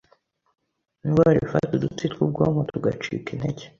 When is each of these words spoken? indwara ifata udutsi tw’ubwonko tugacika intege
indwara 1.05 1.37
ifata 1.45 1.71
udutsi 1.77 2.03
tw’ubwonko 2.13 2.59
tugacika 2.71 3.27
intege 3.35 3.63